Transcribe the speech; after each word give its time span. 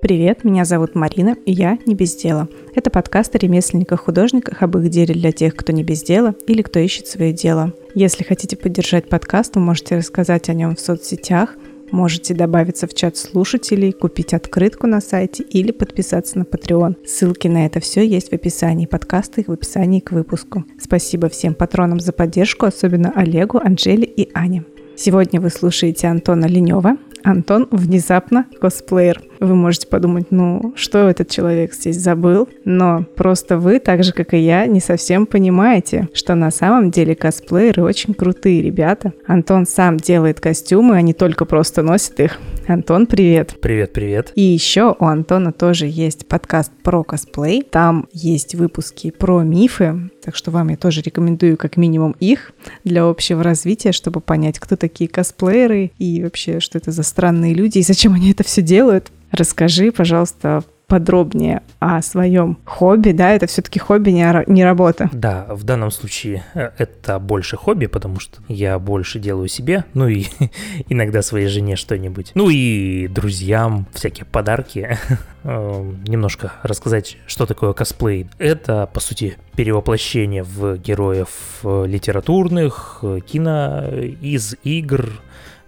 Привет, 0.00 0.44
меня 0.44 0.64
зовут 0.64 0.94
Марина, 0.94 1.36
и 1.44 1.50
я 1.50 1.76
не 1.84 1.96
без 1.96 2.14
дела. 2.14 2.48
Это 2.72 2.88
подкаст 2.88 3.34
о 3.34 3.38
ремесленниках-художниках, 3.38 4.62
об 4.62 4.78
их 4.78 4.90
деле 4.90 5.12
для 5.12 5.32
тех, 5.32 5.56
кто 5.56 5.72
не 5.72 5.82
без 5.82 6.04
дела 6.04 6.36
или 6.46 6.62
кто 6.62 6.78
ищет 6.78 7.08
свое 7.08 7.32
дело. 7.32 7.72
Если 7.94 8.22
хотите 8.22 8.56
поддержать 8.56 9.08
подкаст, 9.08 9.56
вы 9.56 9.62
можете 9.62 9.96
рассказать 9.96 10.48
о 10.50 10.54
нем 10.54 10.76
в 10.76 10.80
соцсетях, 10.80 11.56
можете 11.90 12.32
добавиться 12.32 12.86
в 12.86 12.94
чат 12.94 13.16
слушателей, 13.16 13.90
купить 13.90 14.34
открытку 14.34 14.86
на 14.86 15.00
сайте 15.00 15.42
или 15.42 15.72
подписаться 15.72 16.38
на 16.38 16.44
Patreon. 16.44 17.04
Ссылки 17.04 17.48
на 17.48 17.66
это 17.66 17.80
все 17.80 18.06
есть 18.06 18.28
в 18.30 18.34
описании 18.34 18.86
подкаста 18.86 19.40
и 19.40 19.44
в 19.44 19.50
описании 19.50 19.98
к 19.98 20.12
выпуску. 20.12 20.64
Спасибо 20.78 21.28
всем 21.28 21.54
патронам 21.54 21.98
за 21.98 22.12
поддержку, 22.12 22.66
особенно 22.66 23.10
Олегу, 23.16 23.58
Анжеле 23.58 24.04
и 24.04 24.30
Ане. 24.32 24.64
Сегодня 24.94 25.40
вы 25.40 25.50
слушаете 25.50 26.06
Антона 26.06 26.46
Ленева. 26.46 26.98
Антон 27.24 27.66
внезапно 27.72 28.46
косплеер. 28.60 29.20
Вы 29.40 29.54
можете 29.54 29.86
подумать, 29.86 30.26
ну, 30.30 30.72
что 30.74 31.08
этот 31.08 31.28
человек 31.30 31.72
здесь 31.72 31.96
забыл? 31.96 32.48
Но 32.64 33.04
просто 33.16 33.58
вы, 33.58 33.78
так 33.78 34.02
же, 34.02 34.12
как 34.12 34.34
и 34.34 34.38
я, 34.38 34.66
не 34.66 34.80
совсем 34.80 35.26
понимаете, 35.26 36.08
что 36.12 36.34
на 36.34 36.50
самом 36.50 36.90
деле 36.90 37.14
косплееры 37.14 37.84
очень 37.84 38.14
крутые 38.14 38.62
ребята. 38.62 39.12
Антон 39.26 39.66
сам 39.66 39.96
делает 39.96 40.40
костюмы, 40.40 40.96
а 40.96 41.02
не 41.02 41.12
только 41.12 41.44
просто 41.44 41.82
носит 41.82 42.18
их. 42.18 42.38
Антон, 42.66 43.06
привет. 43.06 43.56
Привет, 43.62 43.92
привет. 43.92 44.32
И 44.34 44.42
еще 44.42 44.94
у 44.98 45.04
Антона 45.04 45.52
тоже 45.52 45.86
есть 45.86 46.26
подкаст 46.26 46.72
про 46.82 47.04
косплей. 47.04 47.62
Там 47.62 48.08
есть 48.12 48.56
выпуски 48.56 49.10
про 49.10 49.42
мифы, 49.42 50.10
так 50.22 50.34
что 50.34 50.50
вам 50.50 50.68
я 50.68 50.76
тоже 50.76 51.00
рекомендую 51.00 51.56
как 51.56 51.76
минимум 51.76 52.16
их 52.18 52.52
для 52.84 53.04
общего 53.04 53.42
развития, 53.42 53.92
чтобы 53.92 54.20
понять, 54.20 54.58
кто 54.58 54.76
такие 54.76 55.08
косплееры 55.08 55.92
и 55.98 56.22
вообще, 56.22 56.60
что 56.60 56.76
это 56.76 56.90
за 56.90 57.04
странные 57.04 57.54
люди 57.54 57.78
и 57.78 57.82
зачем 57.82 58.14
они 58.14 58.32
это 58.32 58.42
все 58.42 58.60
делают. 58.60 59.12
Расскажи, 59.32 59.92
пожалуйста, 59.92 60.62
подробнее 60.88 61.62
о 61.80 62.00
своем 62.02 62.58
хобби, 62.64 63.12
да, 63.12 63.30
это 63.30 63.46
все-таки 63.46 63.78
хобби, 63.78 64.10
не, 64.10 64.64
работа. 64.64 65.10
Да, 65.12 65.46
в 65.50 65.62
данном 65.62 65.90
случае 65.90 66.44
э, 66.54 66.70
это 66.78 67.18
больше 67.18 67.56
хобби, 67.56 67.86
потому 67.86 68.18
что 68.18 68.40
я 68.48 68.78
больше 68.78 69.18
делаю 69.18 69.48
себе, 69.48 69.84
ну 69.92 70.08
и 70.08 70.24
иногда 70.88 71.20
своей 71.20 71.46
жене 71.48 71.76
что-нибудь, 71.76 72.32
ну 72.34 72.48
и 72.48 73.06
друзьям 73.06 73.86
всякие 73.92 74.24
подарки. 74.24 74.98
Э, 75.44 75.92
немножко 76.06 76.54
рассказать, 76.64 77.16
что 77.28 77.46
такое 77.46 77.72
косплей. 77.72 78.28
Это, 78.38 78.90
по 78.92 78.98
сути, 78.98 79.38
перевоплощение 79.54 80.42
в 80.42 80.76
героев 80.78 81.60
э, 81.62 81.84
литературных, 81.86 83.02
кино, 83.24 83.84
из 84.20 84.56
игр, 84.64 85.10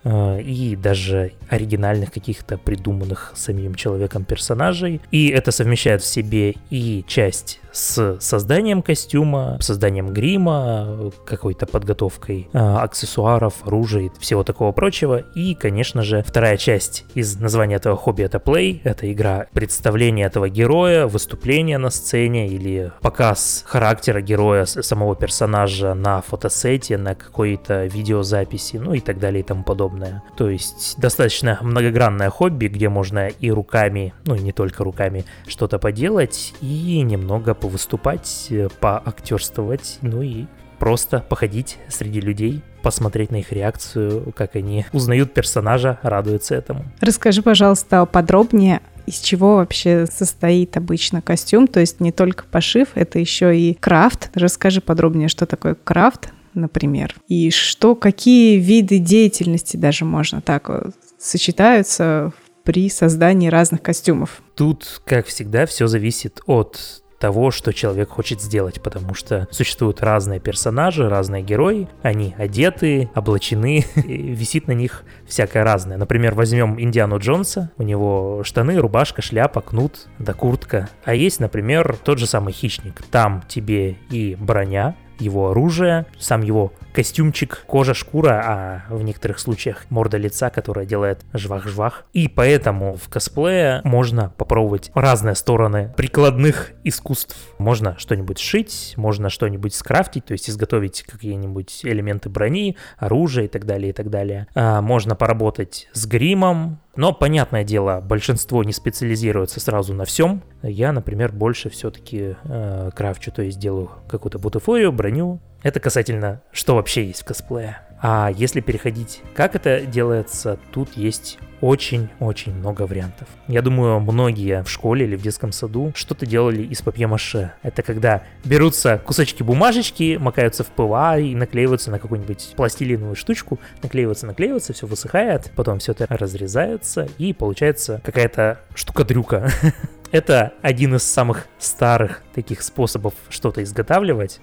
и 0.04 0.76
даже 0.80 1.32
оригинальных 1.48 2.12
каких-то 2.12 2.56
придуманных 2.58 3.32
самим 3.34 3.74
человеком 3.74 4.24
персонажей. 4.24 5.00
И 5.10 5.28
это 5.28 5.50
совмещает 5.50 6.02
в 6.02 6.06
себе 6.06 6.54
и 6.70 7.04
часть 7.06 7.60
с 7.72 8.18
созданием 8.20 8.82
костюма, 8.82 9.58
созданием 9.60 10.12
грима, 10.12 11.10
какой-то 11.24 11.66
подготовкой 11.66 12.48
э, 12.52 12.58
аксессуаров, 12.58 13.66
оружия 13.66 14.10
всего 14.18 14.42
такого 14.42 14.72
прочего. 14.72 15.18
И, 15.34 15.54
конечно 15.54 16.02
же, 16.02 16.24
вторая 16.26 16.56
часть 16.56 17.04
из 17.14 17.36
названия 17.38 17.76
этого 17.76 17.96
хобби 17.96 18.24
это 18.24 18.38
play, 18.38 18.80
это 18.84 19.10
игра 19.12 19.46
представление 19.52 20.26
этого 20.26 20.48
героя, 20.48 21.06
выступление 21.06 21.78
на 21.78 21.90
сцене 21.90 22.48
или 22.48 22.92
показ 23.00 23.64
характера 23.66 24.20
героя, 24.20 24.64
самого 24.64 25.14
персонажа 25.16 25.94
на 25.94 26.20
фотосете, 26.22 26.98
на 26.98 27.14
какой-то 27.14 27.86
видеозаписи, 27.86 28.76
ну 28.76 28.94
и 28.94 29.00
так 29.00 29.18
далее 29.18 29.40
и 29.40 29.44
тому 29.44 29.62
подобное. 29.62 29.89
То 30.36 30.50
есть 30.50 30.94
достаточно 30.98 31.58
многогранное 31.62 32.30
хобби, 32.30 32.66
где 32.66 32.88
можно 32.88 33.28
и 33.28 33.50
руками, 33.50 34.14
ну 34.26 34.34
и 34.34 34.40
не 34.40 34.52
только 34.52 34.84
руками, 34.84 35.24
что-то 35.46 35.78
поделать, 35.78 36.54
и 36.60 37.02
немного 37.02 37.54
повыступать, 37.54 38.46
э, 38.50 38.68
поактерствовать, 38.80 39.98
ну 40.02 40.22
и 40.22 40.46
просто 40.78 41.24
походить 41.28 41.78
среди 41.88 42.20
людей, 42.20 42.62
посмотреть 42.82 43.30
на 43.30 43.36
их 43.36 43.52
реакцию, 43.52 44.32
как 44.34 44.56
они 44.56 44.86
узнают 44.92 45.34
персонажа, 45.34 45.98
радуются 46.02 46.54
этому. 46.54 46.84
Расскажи, 47.00 47.42
пожалуйста, 47.42 48.06
подробнее, 48.06 48.80
из 49.06 49.18
чего 49.18 49.56
вообще 49.56 50.06
состоит 50.06 50.76
обычно 50.76 51.20
костюм, 51.20 51.66
то 51.66 51.80
есть 51.80 52.00
не 52.00 52.12
только 52.12 52.44
пошив, 52.44 52.88
это 52.94 53.18
еще 53.18 53.56
и 53.56 53.74
крафт. 53.74 54.30
Расскажи 54.34 54.80
подробнее, 54.80 55.28
что 55.28 55.46
такое 55.46 55.74
крафт, 55.74 56.30
например, 56.54 57.14
и 57.28 57.50
что, 57.50 57.94
какие 57.94 58.58
виды 58.58 58.98
деятельности 58.98 59.76
даже 59.76 60.04
можно 60.04 60.40
так 60.40 60.70
сочетаются 61.18 62.32
при 62.64 62.88
создании 62.88 63.48
разных 63.48 63.82
костюмов. 63.82 64.42
Тут, 64.54 65.02
как 65.04 65.26
всегда, 65.26 65.66
все 65.66 65.86
зависит 65.86 66.40
от 66.46 67.02
того, 67.20 67.50
что 67.50 67.72
человек 67.72 68.08
хочет 68.08 68.40
сделать, 68.40 68.80
потому 68.82 69.14
что 69.14 69.46
существуют 69.50 70.02
разные 70.02 70.40
персонажи, 70.40 71.08
разные 71.08 71.42
герои, 71.42 71.86
они 72.02 72.34
одеты, 72.36 73.10
облачены, 73.14 73.84
висит 73.94 74.66
на 74.66 74.72
них 74.72 75.04
всякое 75.26 75.62
разное. 75.62 75.98
Например, 75.98 76.34
возьмем 76.34 76.80
Индиану 76.80 77.18
Джонса, 77.18 77.70
у 77.76 77.82
него 77.82 78.42
штаны, 78.42 78.78
рубашка, 78.78 79.20
шляпа, 79.20 79.60
кнут, 79.60 80.08
да 80.18 80.32
куртка. 80.32 80.88
А 81.04 81.14
есть, 81.14 81.40
например, 81.40 81.96
тот 82.02 82.18
же 82.18 82.26
самый 82.26 82.54
хищник. 82.54 83.02
Там 83.10 83.44
тебе 83.46 83.96
и 84.10 84.34
броня, 84.40 84.96
его 85.20 85.50
оружие, 85.50 86.06
сам 86.18 86.42
его 86.42 86.72
костюмчик, 86.92 87.64
кожа, 87.66 87.94
шкура, 87.94 88.42
а 88.44 88.82
в 88.88 89.02
некоторых 89.02 89.38
случаях 89.38 89.86
морда 89.90 90.16
лица, 90.16 90.50
которая 90.50 90.86
делает 90.86 91.24
жвах-жвах. 91.32 92.04
И 92.12 92.28
поэтому 92.28 92.96
в 92.96 93.08
косплее 93.08 93.80
можно 93.84 94.32
попробовать 94.36 94.90
разные 94.94 95.34
стороны 95.34 95.92
прикладных 95.96 96.72
искусств. 96.84 97.36
Можно 97.58 97.96
что-нибудь 97.98 98.38
сшить, 98.38 98.94
можно 98.96 99.30
что-нибудь 99.30 99.74
скрафтить, 99.74 100.26
то 100.26 100.32
есть 100.32 100.48
изготовить 100.50 101.02
какие-нибудь 101.02 101.80
элементы 101.84 102.28
брони, 102.28 102.76
оружия 102.98 103.44
и 103.44 103.48
так 103.48 103.66
далее, 103.66 103.90
и 103.90 103.92
так 103.92 104.10
далее. 104.10 104.46
А 104.54 104.80
можно 104.80 105.14
поработать 105.14 105.88
с 105.92 106.06
гримом, 106.06 106.80
но, 106.96 107.12
понятное 107.12 107.64
дело, 107.64 108.00
большинство 108.00 108.64
не 108.64 108.72
специализируется 108.72 109.60
сразу 109.60 109.94
на 109.94 110.04
всем. 110.04 110.42
Я, 110.62 110.92
например, 110.92 111.32
больше 111.32 111.70
все-таки 111.70 112.36
э, 112.44 112.90
крафчу, 112.94 113.30
то 113.30 113.42
есть 113.42 113.58
делаю 113.58 113.90
какую-то 114.08 114.38
бутафорию, 114.38 114.92
броню. 114.92 115.40
Это 115.62 115.80
касательно, 115.80 116.40
что 116.52 116.76
вообще 116.76 117.06
есть 117.06 117.22
в 117.22 117.24
косплее. 117.24 117.78
А 118.02 118.30
если 118.34 118.60
переходить, 118.60 119.20
как 119.34 119.54
это 119.54 119.82
делается, 119.82 120.58
тут 120.72 120.96
есть 120.96 121.38
очень-очень 121.60 122.54
много 122.54 122.82
вариантов. 122.82 123.28
Я 123.46 123.60
думаю, 123.60 124.00
многие 124.00 124.62
в 124.62 124.70
школе 124.70 125.04
или 125.04 125.16
в 125.16 125.22
детском 125.22 125.52
саду 125.52 125.92
что-то 125.94 126.24
делали 126.24 126.62
из 126.62 126.80
папье-маше. 126.80 127.52
Это 127.62 127.82
когда 127.82 128.22
берутся 128.44 129.02
кусочки 129.04 129.42
бумажечки, 129.42 130.16
макаются 130.18 130.64
в 130.64 130.68
ПВА 130.68 131.18
и 131.18 131.34
наклеиваются 131.34 131.90
на 131.90 131.98
какую-нибудь 131.98 132.54
пластилиновую 132.56 133.14
штучку, 133.14 133.58
наклеиваются, 133.82 134.26
наклеиваются, 134.26 134.72
все 134.72 134.86
высыхает, 134.86 135.52
потом 135.54 135.78
все 135.78 135.92
это 135.92 136.06
разрезается 136.08 137.06
и 137.18 137.34
получается 137.34 138.00
какая-то 138.02 138.60
штукадрюка. 138.74 139.50
Это 140.12 140.54
один 140.60 140.96
из 140.96 141.04
самых 141.04 141.46
старых 141.58 142.22
таких 142.34 142.62
способов 142.62 143.14
что-то 143.28 143.62
изготавливать. 143.62 144.40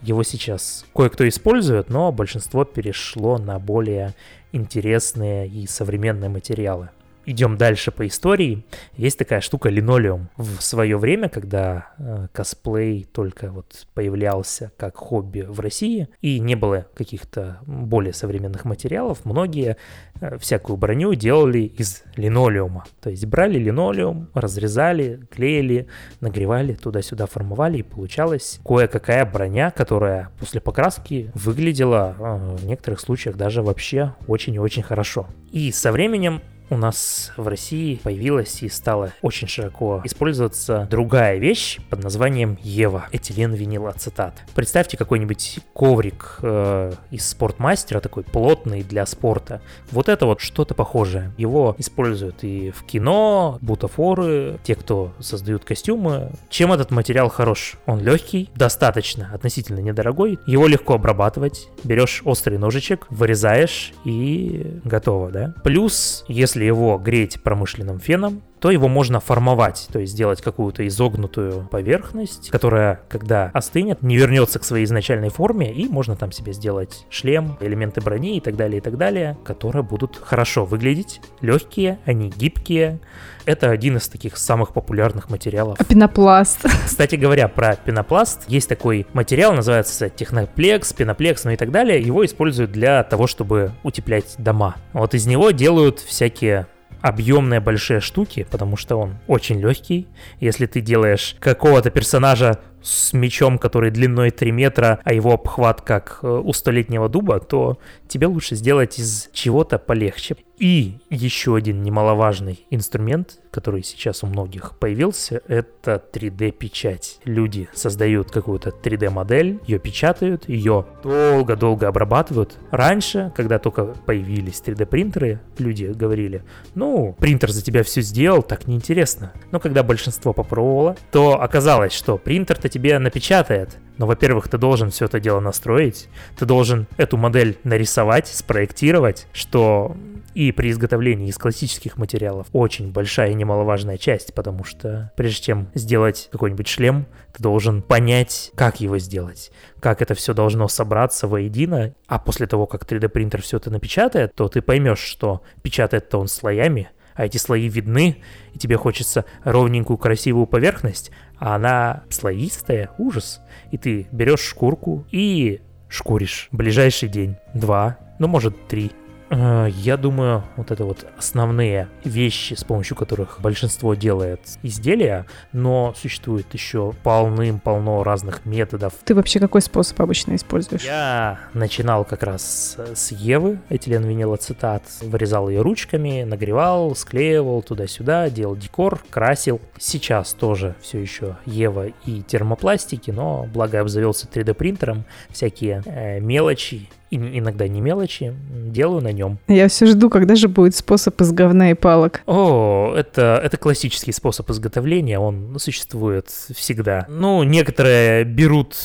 Его 0.00 0.22
сейчас 0.22 0.86
кое-кто 0.94 1.28
использует, 1.28 1.90
но 1.90 2.10
большинство 2.10 2.64
перешло 2.64 3.36
на 3.36 3.58
более 3.58 4.14
интересные 4.52 5.46
и 5.46 5.66
современные 5.66 6.30
материалы 6.30 6.88
идем 7.30 7.56
дальше 7.56 7.90
по 7.90 8.06
истории, 8.06 8.64
есть 8.96 9.18
такая 9.18 9.40
штука 9.40 9.68
линолеум. 9.68 10.28
В 10.36 10.60
свое 10.60 10.96
время, 10.96 11.28
когда 11.28 11.88
э, 11.98 12.28
косплей 12.32 13.06
только 13.12 13.50
вот 13.50 13.86
появлялся 13.94 14.72
как 14.76 14.96
хобби 14.96 15.40
в 15.40 15.60
России 15.60 16.08
и 16.20 16.38
не 16.40 16.54
было 16.54 16.86
каких-то 16.94 17.58
более 17.66 18.12
современных 18.12 18.64
материалов, 18.64 19.24
многие 19.24 19.76
э, 20.20 20.38
всякую 20.38 20.76
броню 20.76 21.14
делали 21.14 21.60
из 21.60 22.02
линолеума. 22.16 22.84
То 23.00 23.10
есть 23.10 23.24
брали 23.26 23.58
линолеум, 23.58 24.28
разрезали, 24.34 25.20
клеили, 25.30 25.86
нагревали, 26.20 26.74
туда-сюда 26.74 27.26
формовали 27.26 27.78
и 27.78 27.82
получалась 27.82 28.60
кое-какая 28.64 29.24
броня, 29.24 29.70
которая 29.70 30.30
после 30.38 30.60
покраски 30.60 31.30
выглядела 31.34 32.16
э, 32.18 32.56
в 32.56 32.66
некоторых 32.66 33.00
случаях 33.00 33.36
даже 33.36 33.62
вообще 33.62 34.14
очень 34.26 34.54
и 34.54 34.58
очень 34.58 34.82
хорошо. 34.82 35.26
И 35.52 35.72
со 35.72 35.92
временем 35.92 36.42
у 36.70 36.76
нас 36.76 37.32
в 37.36 37.48
России 37.48 37.96
появилась 38.02 38.62
и 38.62 38.68
стала 38.68 39.12
очень 39.22 39.48
широко 39.48 40.00
использоваться 40.04 40.86
другая 40.90 41.38
вещь 41.38 41.78
под 41.90 42.02
названием 42.02 42.56
Ева, 42.62 43.08
этилен 43.12 43.52
винил 43.52 43.88
ацетат. 43.88 44.34
Представьте 44.54 44.96
какой-нибудь 44.96 45.58
коврик 45.72 46.38
э, 46.42 46.92
из 47.10 47.28
спортмастера, 47.28 48.00
такой 48.00 48.22
плотный 48.22 48.82
для 48.82 49.04
спорта. 49.06 49.60
Вот 49.90 50.08
это 50.08 50.26
вот 50.26 50.40
что-то 50.40 50.74
похожее. 50.74 51.32
Его 51.36 51.74
используют 51.78 52.44
и 52.44 52.70
в 52.70 52.84
кино, 52.84 53.58
бутафоры, 53.60 54.58
те, 54.62 54.76
кто 54.76 55.12
создают 55.18 55.64
костюмы. 55.64 56.30
Чем 56.48 56.72
этот 56.72 56.90
материал 56.90 57.28
хорош? 57.28 57.74
Он 57.86 58.00
легкий, 58.00 58.50
достаточно 58.54 59.30
относительно 59.34 59.80
недорогой, 59.80 60.38
его 60.46 60.68
легко 60.68 60.94
обрабатывать. 60.94 61.68
Берешь 61.82 62.22
острый 62.24 62.58
ножичек, 62.58 63.06
вырезаешь 63.10 63.92
и 64.04 64.80
готово, 64.84 65.30
да? 65.30 65.54
Плюс, 65.64 66.24
если 66.28 66.59
если 66.60 66.66
его 66.66 66.98
греть 66.98 67.42
промышленным 67.42 67.98
феном, 67.98 68.42
то 68.60 68.70
его 68.70 68.88
можно 68.88 69.20
формовать, 69.20 69.88
то 69.90 69.98
есть 69.98 70.12
сделать 70.12 70.42
какую-то 70.42 70.86
изогнутую 70.86 71.66
поверхность, 71.70 72.50
которая, 72.50 73.00
когда 73.08 73.50
остынет, 73.54 74.02
не 74.02 74.16
вернется 74.16 74.58
к 74.58 74.64
своей 74.64 74.84
изначальной 74.84 75.30
форме, 75.30 75.72
и 75.72 75.88
можно 75.88 76.14
там 76.14 76.30
себе 76.30 76.52
сделать 76.52 77.06
шлем, 77.08 77.56
элементы 77.60 78.00
брони 78.00 78.36
и 78.36 78.40
так 78.40 78.56
далее, 78.56 78.78
и 78.78 78.80
так 78.80 78.98
далее, 78.98 79.38
которые 79.44 79.82
будут 79.82 80.20
хорошо 80.22 80.64
выглядеть, 80.64 81.20
легкие, 81.40 81.98
они 82.04 82.30
гибкие. 82.30 83.00
Это 83.46 83.70
один 83.70 83.96
из 83.96 84.06
таких 84.08 84.36
самых 84.36 84.74
популярных 84.74 85.30
материалов. 85.30 85.78
А 85.80 85.84
пенопласт? 85.84 86.60
Кстати 86.84 87.16
говоря, 87.16 87.48
про 87.48 87.76
пенопласт, 87.76 88.42
есть 88.48 88.68
такой 88.68 89.06
материал, 89.14 89.54
называется 89.54 90.10
техноплекс, 90.10 90.92
пеноплекс, 90.92 91.44
ну 91.44 91.52
и 91.52 91.56
так 91.56 91.70
далее. 91.70 92.00
Его 92.00 92.24
используют 92.24 92.70
для 92.72 93.02
того, 93.02 93.26
чтобы 93.26 93.72
утеплять 93.82 94.34
дома. 94.36 94.76
Вот 94.92 95.14
из 95.14 95.26
него 95.26 95.50
делают 95.52 96.00
всякие 96.00 96.66
объемные 97.02 97.60
большие 97.60 98.00
штуки, 98.00 98.46
потому 98.50 98.76
что 98.76 98.96
он 98.96 99.18
очень 99.26 99.60
легкий. 99.60 100.08
Если 100.40 100.66
ты 100.66 100.80
делаешь 100.80 101.36
какого-то 101.40 101.90
персонажа 101.90 102.58
с 102.82 103.12
мечом, 103.12 103.58
который 103.58 103.90
длиной 103.90 104.30
3 104.30 104.50
метра, 104.52 105.00
а 105.04 105.12
его 105.12 105.32
обхват 105.32 105.82
как 105.82 106.20
э, 106.22 106.28
у 106.28 106.52
столетнего 106.52 107.08
дуба, 107.08 107.40
то 107.40 107.78
тебе 108.08 108.26
лучше 108.26 108.54
сделать 108.54 108.98
из 108.98 109.28
чего-то 109.32 109.78
полегче. 109.78 110.36
И 110.60 110.98
еще 111.08 111.56
один 111.56 111.82
немаловажный 111.82 112.66
инструмент, 112.68 113.38
который 113.50 113.82
сейчас 113.82 114.22
у 114.22 114.26
многих 114.26 114.78
появился, 114.78 115.40
это 115.48 116.04
3D-печать. 116.12 117.18
Люди 117.24 117.66
создают 117.72 118.30
какую-то 118.30 118.68
3D-модель, 118.68 119.58
ее 119.66 119.78
печатают, 119.78 120.50
ее 120.50 120.84
долго-долго 121.02 121.88
обрабатывают. 121.88 122.58
Раньше, 122.70 123.32
когда 123.34 123.58
только 123.58 123.86
появились 123.86 124.62
3D-принтеры, 124.62 125.40
люди 125.56 125.86
говорили, 125.86 126.44
ну, 126.74 127.16
принтер 127.18 127.50
за 127.50 127.64
тебя 127.64 127.82
все 127.82 128.02
сделал, 128.02 128.42
так 128.42 128.66
неинтересно. 128.66 129.32
Но 129.52 129.60
когда 129.60 129.82
большинство 129.82 130.34
попробовало, 130.34 130.94
то 131.10 131.40
оказалось, 131.40 131.94
что 131.94 132.18
принтер-то 132.18 132.68
тебе 132.68 132.98
напечатает. 132.98 133.78
Но, 133.96 134.06
во-первых, 134.06 134.48
ты 134.48 134.58
должен 134.58 134.90
все 134.90 135.06
это 135.06 135.20
дело 135.20 135.40
настроить, 135.40 136.08
ты 136.38 136.44
должен 136.44 136.86
эту 136.98 137.16
модель 137.16 137.58
нарисовать, 137.64 138.28
спроектировать, 138.28 139.26
что 139.32 139.96
и 140.40 140.52
при 140.52 140.70
изготовлении 140.70 141.28
из 141.28 141.36
классических 141.36 141.98
материалов 141.98 142.46
очень 142.54 142.92
большая 142.92 143.32
и 143.32 143.34
немаловажная 143.34 143.98
часть, 143.98 144.32
потому 144.32 144.64
что 144.64 145.12
прежде 145.14 145.42
чем 145.42 145.68
сделать 145.74 146.30
какой-нибудь 146.32 146.66
шлем, 146.66 147.04
ты 147.34 147.42
должен 147.42 147.82
понять, 147.82 148.50
как 148.54 148.80
его 148.80 148.96
сделать, 148.96 149.52
как 149.80 150.00
это 150.00 150.14
все 150.14 150.32
должно 150.32 150.66
собраться 150.68 151.28
воедино, 151.28 151.94
а 152.06 152.18
после 152.18 152.46
того, 152.46 152.66
как 152.66 152.90
3D 152.90 153.10
принтер 153.10 153.42
все 153.42 153.58
это 153.58 153.68
напечатает, 153.68 154.34
то 154.34 154.48
ты 154.48 154.62
поймешь, 154.62 155.00
что 155.00 155.42
печатает-то 155.60 156.18
он 156.18 156.26
слоями, 156.26 156.88
а 157.14 157.26
эти 157.26 157.36
слои 157.36 157.68
видны, 157.68 158.22
и 158.54 158.58
тебе 158.58 158.78
хочется 158.78 159.26
ровненькую 159.44 159.98
красивую 159.98 160.46
поверхность, 160.46 161.10
а 161.38 161.56
она 161.56 162.04
слоистая, 162.08 162.92
ужас. 162.96 163.42
И 163.72 163.76
ты 163.76 164.08
берешь 164.10 164.40
шкурку 164.40 165.06
и 165.10 165.60
шкуришь 165.90 166.48
ближайший 166.50 167.10
день, 167.10 167.36
два, 167.52 167.98
ну 168.18 168.26
может 168.26 168.68
три. 168.68 168.92
Э, 169.30 169.68
я 169.70 169.96
думаю, 169.96 170.44
вот 170.56 170.70
это 170.70 170.84
вот 170.84 171.06
основные 171.16 171.88
вещи, 172.04 172.54
с 172.54 172.64
помощью 172.64 172.96
которых 172.96 173.40
большинство 173.40 173.94
делает 173.94 174.40
изделия, 174.62 175.26
но 175.52 175.94
существует 175.96 176.52
еще 176.52 176.92
полным-полно 177.02 178.02
разных 178.02 178.44
методов. 178.44 178.94
Ты 179.04 179.14
вообще 179.14 179.38
какой 179.38 179.62
способ 179.62 180.00
обычно 180.00 180.34
используешь? 180.34 180.84
Я 180.84 181.38
начинал 181.54 182.04
как 182.04 182.22
раз 182.22 182.76
с 182.94 183.12
Евы, 183.12 183.60
этилен 183.68 184.04
винилоцетат, 184.04 184.82
вырезал 185.00 185.48
ее 185.48 185.62
ручками, 185.62 186.24
нагревал, 186.24 186.94
склеивал 186.96 187.62
туда-сюда, 187.62 188.30
делал 188.30 188.56
декор, 188.56 189.02
красил. 189.10 189.60
Сейчас 189.78 190.34
тоже 190.34 190.74
все 190.80 190.98
еще 190.98 191.36
Ева 191.46 191.86
и 192.04 192.22
термопластики, 192.22 193.10
но 193.10 193.48
благо 193.52 193.80
обзавелся 193.80 194.26
3D 194.26 194.54
принтером, 194.54 195.04
всякие 195.30 195.82
э, 195.86 196.20
мелочи 196.20 196.88
и 197.10 197.16
иногда 197.16 197.68
не 197.68 197.80
мелочи, 197.80 198.34
делаю 198.66 199.02
на 199.02 199.12
нем. 199.12 199.38
Я 199.48 199.68
все 199.68 199.86
жду, 199.86 200.08
когда 200.10 200.36
же 200.36 200.48
будет 200.48 200.76
способ 200.76 201.20
из 201.20 201.32
говна 201.32 201.72
и 201.72 201.74
палок. 201.74 202.22
О, 202.26 202.94
это, 202.96 203.40
это 203.42 203.56
классический 203.56 204.12
способ 204.12 204.48
изготовления, 204.50 205.18
он 205.18 205.58
существует 205.58 206.28
всегда. 206.28 207.06
Ну, 207.08 207.42
некоторые 207.42 208.24
берут 208.24 208.76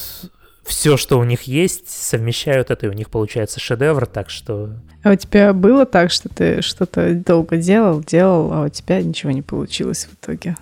все, 0.66 0.98
что 0.98 1.20
у 1.20 1.24
них 1.24 1.44
есть, 1.44 1.90
совмещают 1.90 2.72
это, 2.72 2.88
и 2.88 2.90
у 2.90 2.94
них 2.94 3.10
получается 3.12 3.60
шедевр, 3.60 4.08
так 4.08 4.30
что... 4.30 4.72
А 5.04 5.12
у 5.12 5.16
тебя 5.16 5.54
было 5.54 5.86
так, 5.86 6.12
что 6.12 6.28
ты 6.28 6.64
что-то 6.64 7.14
долго 7.14 7.58
делал, 7.58 8.02
делал, 8.02 8.52
а 8.52 8.66
у 8.66 8.70
тебя 8.70 9.02
ничего 9.02 9.32
не 9.32 9.44
получилось 9.44 10.08
в 10.10 10.16
итоге? 10.16 10.58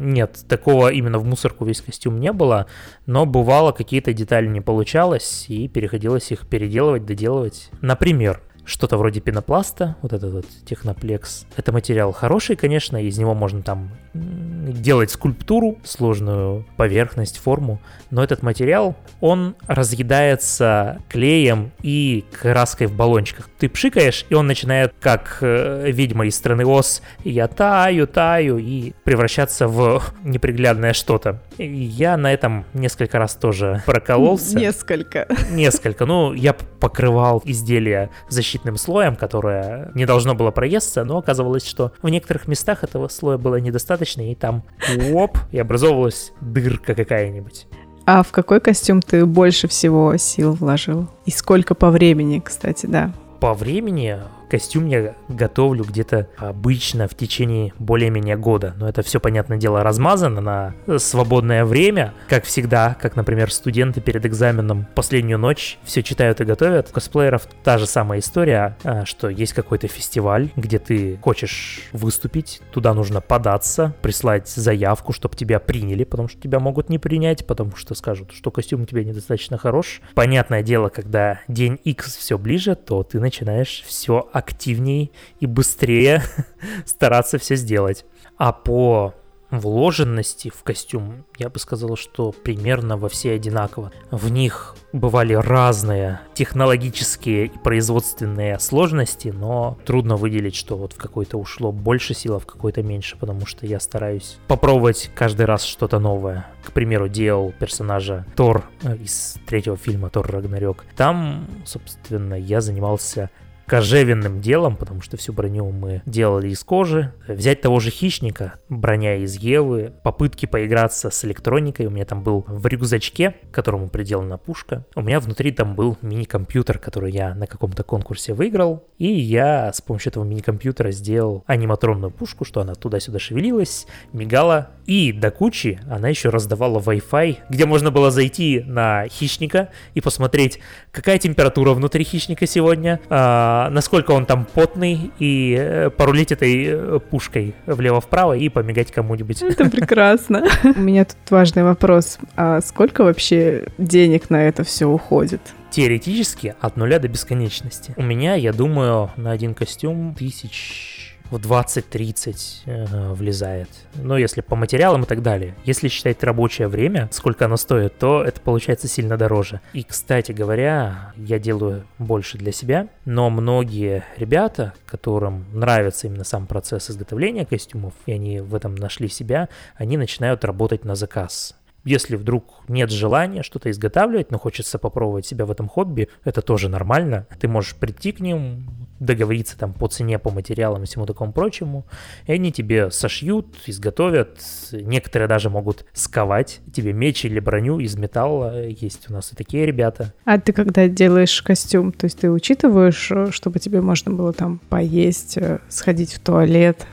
Нет, 0.00 0.46
такого 0.48 0.90
именно 0.90 1.18
в 1.18 1.26
мусорку 1.26 1.66
весь 1.66 1.82
костюм 1.82 2.20
не 2.20 2.32
было, 2.32 2.66
но 3.04 3.26
бывало 3.26 3.72
какие-то 3.72 4.14
детали 4.14 4.46
не 4.46 4.62
получалось, 4.62 5.44
и 5.48 5.68
переходилось 5.68 6.32
их 6.32 6.48
переделывать, 6.48 7.04
доделывать. 7.04 7.68
Например, 7.82 8.40
что-то 8.70 8.96
вроде 8.96 9.20
пенопласта, 9.20 9.96
вот 10.00 10.12
этот 10.12 10.32
вот 10.32 10.46
техноплекс. 10.64 11.44
Это 11.56 11.72
материал 11.72 12.12
хороший, 12.12 12.54
конечно, 12.54 13.02
из 13.02 13.18
него 13.18 13.34
можно 13.34 13.62
там 13.62 13.90
делать 14.14 15.10
скульптуру, 15.10 15.78
сложную 15.82 16.64
поверхность, 16.76 17.38
форму, 17.38 17.80
но 18.10 18.22
этот 18.22 18.42
материал, 18.42 18.96
он 19.20 19.56
разъедается 19.66 21.00
клеем 21.08 21.72
и 21.82 22.24
краской 22.40 22.86
в 22.86 22.94
баллончиках. 22.94 23.48
Ты 23.58 23.68
пшикаешь, 23.68 24.24
и 24.28 24.34
он 24.34 24.46
начинает, 24.46 24.94
как 25.00 25.38
э, 25.40 25.90
ведьма 25.90 26.26
из 26.26 26.36
страны 26.36 26.64
Оз, 26.64 27.02
я 27.24 27.48
таю, 27.48 28.06
таю, 28.06 28.58
и 28.58 28.92
превращаться 29.04 29.66
в 29.66 30.02
неприглядное 30.24 30.92
что-то. 30.92 31.42
Я 31.66 32.16
на 32.16 32.32
этом 32.32 32.64
несколько 32.72 33.18
раз 33.18 33.34
тоже 33.34 33.82
прокололся. 33.86 34.58
Несколько. 34.58 35.26
Несколько. 35.50 36.06
Ну, 36.06 36.32
я 36.32 36.54
покрывал 36.54 37.42
изделие 37.44 38.10
защитным 38.28 38.76
слоем, 38.76 39.16
которое 39.16 39.90
не 39.94 40.06
должно 40.06 40.34
было 40.34 40.50
проесться, 40.50 41.04
но 41.04 41.18
оказывалось, 41.18 41.66
что 41.66 41.92
в 42.02 42.08
некоторых 42.08 42.48
местах 42.48 42.82
этого 42.82 43.08
слоя 43.08 43.36
было 43.36 43.56
недостаточно, 43.56 44.30
и 44.30 44.34
там 44.34 44.64
оп, 45.12 45.36
и 45.52 45.58
образовывалась 45.58 46.32
дырка 46.40 46.94
какая-нибудь. 46.94 47.66
А 48.06 48.22
в 48.22 48.32
какой 48.32 48.60
костюм 48.60 49.02
ты 49.02 49.26
больше 49.26 49.68
всего 49.68 50.16
сил 50.16 50.54
вложил? 50.54 51.08
И 51.26 51.30
сколько 51.30 51.74
по 51.74 51.90
времени, 51.90 52.40
кстати, 52.40 52.86
да? 52.86 53.12
По 53.38 53.54
времени 53.54 54.18
Костюм 54.50 54.86
я 54.86 55.14
готовлю 55.28 55.84
где-то 55.84 56.26
обычно 56.36 57.06
в 57.06 57.14
течение 57.14 57.72
более-менее 57.78 58.36
года. 58.36 58.74
Но 58.76 58.88
это 58.88 59.02
все, 59.02 59.20
понятное 59.20 59.58
дело, 59.58 59.84
размазано 59.84 60.40
на 60.40 60.98
свободное 60.98 61.64
время. 61.64 62.14
Как 62.28 62.44
всегда, 62.44 62.96
как, 63.00 63.14
например, 63.14 63.52
студенты 63.52 64.00
перед 64.00 64.26
экзаменом 64.26 64.88
последнюю 64.96 65.38
ночь 65.38 65.78
все 65.84 66.02
читают 66.02 66.40
и 66.40 66.44
готовят. 66.44 66.88
У 66.90 66.92
косплееров 66.92 67.46
та 67.62 67.78
же 67.78 67.86
самая 67.86 68.18
история, 68.18 68.76
а, 68.82 69.04
что 69.04 69.28
есть 69.28 69.52
какой-то 69.52 69.86
фестиваль, 69.86 70.50
где 70.56 70.80
ты 70.80 71.18
хочешь 71.22 71.82
выступить, 71.92 72.60
туда 72.72 72.92
нужно 72.92 73.20
податься, 73.20 73.94
прислать 74.02 74.48
заявку, 74.48 75.12
чтобы 75.12 75.36
тебя 75.36 75.60
приняли, 75.60 76.02
потому 76.02 76.28
что 76.28 76.40
тебя 76.40 76.58
могут 76.58 76.88
не 76.88 76.98
принять, 76.98 77.46
потому 77.46 77.76
что 77.76 77.94
скажут, 77.94 78.32
что 78.32 78.50
костюм 78.50 78.82
у 78.82 78.86
тебя 78.86 79.04
недостаточно 79.04 79.58
хорош. 79.58 80.00
Понятное 80.16 80.64
дело, 80.64 80.88
когда 80.88 81.40
день 81.46 81.78
X 81.84 82.16
все 82.16 82.36
ближе, 82.36 82.74
то 82.74 83.04
ты 83.04 83.20
начинаешь 83.20 83.84
все 83.86 84.28
активнее 84.40 85.10
и 85.38 85.46
быстрее 85.46 86.22
стараться 86.84 87.38
все 87.38 87.56
сделать. 87.56 88.04
А 88.36 88.52
по 88.52 89.14
вложенности 89.50 90.50
в 90.54 90.62
костюм, 90.62 91.24
я 91.38 91.48
бы 91.48 91.58
сказал, 91.58 91.96
что 91.96 92.32
примерно 92.32 92.96
во 92.96 93.08
все 93.08 93.32
одинаково. 93.32 93.92
В 94.10 94.30
них 94.30 94.76
бывали 94.92 95.34
разные 95.34 96.20
технологические 96.34 97.46
и 97.46 97.58
производственные 97.58 98.58
сложности, 98.58 99.28
но 99.28 99.78
трудно 99.84 100.16
выделить, 100.16 100.54
что 100.54 100.76
вот 100.76 100.92
в 100.92 100.96
какой-то 100.96 101.36
ушло 101.36 101.72
больше 101.72 102.14
сил, 102.14 102.36
а 102.36 102.38
в 102.38 102.46
какой-то 102.46 102.82
меньше, 102.82 103.16
потому 103.16 103.46
что 103.46 103.66
я 103.66 103.80
стараюсь 103.80 104.38
попробовать 104.46 105.10
каждый 105.14 105.46
раз 105.46 105.64
что-то 105.64 105.98
новое. 105.98 106.46
К 106.62 106.72
примеру, 106.72 107.08
делал 107.08 107.52
персонажа 107.58 108.26
Тор 108.36 108.64
э, 108.82 108.96
из 108.96 109.36
третьего 109.46 109.76
фильма 109.76 110.10
Тор 110.10 110.30
Рагнарёк. 110.30 110.84
Там, 110.96 111.48
собственно, 111.64 112.34
я 112.34 112.60
занимался 112.60 113.30
кожевенным 113.70 114.40
делом, 114.40 114.74
потому 114.74 115.00
что 115.00 115.16
всю 115.16 115.32
броню 115.32 115.70
мы 115.70 116.02
делали 116.04 116.48
из 116.48 116.64
кожи. 116.64 117.12
Взять 117.28 117.60
того 117.60 117.78
же 117.78 117.90
хищника, 117.90 118.54
броня 118.68 119.14
из 119.14 119.36
Евы, 119.36 119.92
попытки 120.02 120.46
поиграться 120.46 121.10
с 121.10 121.24
электроникой. 121.24 121.86
У 121.86 121.90
меня 121.90 122.04
там 122.04 122.24
был 122.24 122.44
в 122.48 122.66
рюкзачке, 122.66 123.36
которому 123.52 123.88
приделана 123.88 124.38
пушка. 124.38 124.84
У 124.96 125.02
меня 125.02 125.20
внутри 125.20 125.52
там 125.52 125.76
был 125.76 125.96
мини-компьютер, 126.02 126.80
который 126.80 127.12
я 127.12 127.32
на 127.36 127.46
каком-то 127.46 127.84
конкурсе 127.84 128.34
выиграл. 128.34 128.82
И 128.98 129.06
я 129.06 129.72
с 129.72 129.80
помощью 129.80 130.10
этого 130.10 130.24
мини-компьютера 130.24 130.90
сделал 130.90 131.44
аниматронную 131.46 132.10
пушку, 132.10 132.44
что 132.44 132.60
она 132.62 132.74
туда-сюда 132.74 133.20
шевелилась, 133.20 133.86
мигала. 134.12 134.70
И 134.86 135.12
до 135.12 135.30
кучи 135.30 135.78
она 135.88 136.08
еще 136.08 136.30
раздавала 136.30 136.80
Wi-Fi, 136.80 137.36
где 137.48 137.66
можно 137.66 137.92
было 137.92 138.10
зайти 138.10 138.64
на 138.66 139.06
хищника 139.06 139.68
и 139.94 140.00
посмотреть, 140.00 140.58
какая 140.90 141.18
температура 141.18 141.72
внутри 141.72 142.02
хищника 142.02 142.48
сегодня, 142.48 142.98
а, 143.08 143.59
насколько 143.68 144.12
он 144.12 144.24
там 144.26 144.46
потный, 144.46 145.10
и 145.18 145.56
э, 145.58 145.90
порулить 145.90 146.32
этой 146.32 146.64
э, 146.66 147.00
пушкой 147.10 147.54
влево-вправо 147.66 148.36
и 148.36 148.48
помигать 148.48 148.92
кому-нибудь. 148.92 149.42
Это 149.42 149.68
прекрасно. 149.68 150.44
У 150.64 150.80
меня 150.80 151.04
тут 151.04 151.18
важный 151.30 151.64
вопрос. 151.64 152.18
А 152.36 152.60
сколько 152.60 153.04
вообще 153.04 153.66
денег 153.76 154.30
на 154.30 154.48
это 154.48 154.64
все 154.64 154.86
уходит? 154.86 155.40
Теоретически 155.70 156.54
от 156.60 156.76
нуля 156.76 156.98
до 156.98 157.08
бесконечности. 157.08 157.92
У 157.96 158.02
меня, 158.02 158.34
я 158.34 158.52
думаю, 158.52 159.10
на 159.16 159.30
один 159.32 159.54
костюм 159.54 160.14
тысяч 160.18 161.09
в 161.30 161.36
20-30 161.36 162.62
э, 162.66 163.12
влезает. 163.12 163.68
Ну, 163.94 164.16
если 164.16 164.40
по 164.40 164.56
материалам 164.56 165.02
и 165.02 165.06
так 165.06 165.22
далее. 165.22 165.54
Если 165.64 165.88
считать 165.88 166.22
рабочее 166.22 166.68
время, 166.68 167.08
сколько 167.12 167.44
оно 167.44 167.56
стоит, 167.56 167.98
то 167.98 168.22
это 168.22 168.40
получается 168.40 168.88
сильно 168.88 169.16
дороже. 169.16 169.60
И, 169.72 169.82
кстати 169.82 170.32
говоря, 170.32 171.12
я 171.16 171.38
делаю 171.38 171.84
больше 171.98 172.38
для 172.38 172.52
себя, 172.52 172.88
но 173.04 173.30
многие 173.30 174.04
ребята, 174.16 174.74
которым 174.86 175.44
нравится 175.52 176.06
именно 176.06 176.24
сам 176.24 176.46
процесс 176.46 176.90
изготовления 176.90 177.46
костюмов, 177.46 177.94
и 178.06 178.12
они 178.12 178.40
в 178.40 178.54
этом 178.54 178.74
нашли 178.74 179.08
себя, 179.08 179.48
они 179.76 179.96
начинают 179.96 180.44
работать 180.44 180.84
на 180.84 180.94
заказ. 180.94 181.54
Если 181.84 182.16
вдруг 182.16 182.62
нет 182.68 182.90
желания 182.90 183.42
что-то 183.42 183.70
изготавливать, 183.70 184.30
но 184.30 184.38
хочется 184.38 184.78
попробовать 184.78 185.26
себя 185.26 185.46
в 185.46 185.50
этом 185.50 185.68
хобби, 185.68 186.08
это 186.24 186.42
тоже 186.42 186.68
нормально. 186.68 187.26
Ты 187.40 187.48
можешь 187.48 187.74
прийти 187.74 188.12
к 188.12 188.20
ним, 188.20 188.68
договориться 189.00 189.58
там 189.58 189.72
по 189.72 189.88
цене, 189.88 190.18
по 190.18 190.30
материалам 190.30 190.82
и 190.82 190.86
всему 190.86 191.06
такому 191.06 191.32
прочему, 191.32 191.86
и 192.26 192.32
они 192.32 192.52
тебе 192.52 192.90
сошьют, 192.90 193.46
изготовят. 193.66 194.38
Некоторые 194.72 195.26
даже 195.26 195.48
могут 195.48 195.86
сковать 195.94 196.60
тебе 196.72 196.92
меч 196.92 197.24
или 197.24 197.40
броню 197.40 197.80
из 197.80 197.96
металла. 197.96 198.66
Есть 198.66 199.08
у 199.08 199.14
нас 199.14 199.32
и 199.32 199.36
такие 199.36 199.64
ребята. 199.64 200.12
А 200.24 200.38
ты 200.38 200.52
когда 200.52 200.86
делаешь 200.86 201.40
костюм, 201.42 201.92
то 201.92 202.04
есть 202.04 202.20
ты 202.20 202.30
учитываешь, 202.30 203.10
чтобы 203.32 203.58
тебе 203.58 203.80
можно 203.80 204.12
было 204.12 204.32
там 204.34 204.60
поесть, 204.68 205.38
э, 205.38 205.60
сходить 205.68 206.12
в 206.12 206.20
туалет? 206.20 206.86